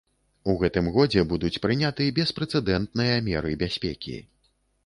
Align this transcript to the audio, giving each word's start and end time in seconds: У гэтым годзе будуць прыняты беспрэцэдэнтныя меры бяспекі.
У 0.51 0.53
гэтым 0.63 0.87
годзе 0.95 1.25
будуць 1.33 1.61
прыняты 1.67 2.09
беспрэцэдэнтныя 2.21 3.23
меры 3.29 3.55
бяспекі. 3.65 4.17